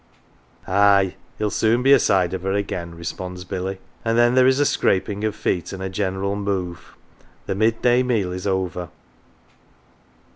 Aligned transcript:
"Aye, 0.67 1.13
he'll 1.37 1.51
soon 1.51 1.83
be 1.83 1.93
aside 1.93 2.33
of 2.33 2.41
her 2.41 2.53
again," 2.53 2.95
responds 2.95 3.43
Billy, 3.43 3.77
and 4.03 4.17
then 4.17 4.33
there 4.33 4.47
is 4.47 4.59
a 4.59 4.65
scraping 4.65 5.23
of 5.23 5.35
feet 5.35 5.71
and 5.71 5.83
a 5.83 5.89
general 5.89 6.35
move 6.35 6.95
the 7.45 7.53
mid 7.53 7.83
day 7.83 8.01
meal 8.01 8.31
is 8.31 8.47
over. 8.47 8.89